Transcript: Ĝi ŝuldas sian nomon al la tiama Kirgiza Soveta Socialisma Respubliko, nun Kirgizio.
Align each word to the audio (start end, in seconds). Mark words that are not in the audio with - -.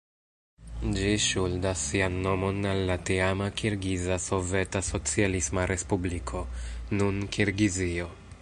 Ĝi 0.93 1.09
ŝuldas 1.25 1.83
sian 1.89 2.15
nomon 2.27 2.69
al 2.71 2.81
la 2.89 2.95
tiama 3.09 3.51
Kirgiza 3.61 4.17
Soveta 4.25 4.81
Socialisma 4.91 5.69
Respubliko, 5.73 6.45
nun 7.03 7.25
Kirgizio. 7.37 8.15